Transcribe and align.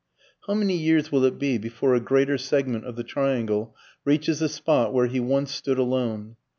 "]How 0.47 0.55
many 0.55 0.75
years 0.77 1.11
will 1.11 1.23
it 1.25 1.37
be 1.37 1.59
before 1.59 1.93
a 1.93 1.99
greater 1.99 2.39
segment 2.39 2.85
of 2.87 2.95
the 2.95 3.03
triangle 3.03 3.75
reaches 4.03 4.39
the 4.39 4.49
spot 4.49 4.95
where 4.95 5.05
he 5.05 5.19
once 5.19 5.51
stood 5.51 5.77
alone? 5.77 6.37